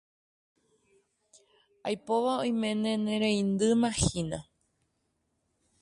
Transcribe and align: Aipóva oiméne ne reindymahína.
Aipóva 1.89 2.33
oiméne 2.43 2.91
ne 3.03 3.15
reindymahína. 3.23 4.39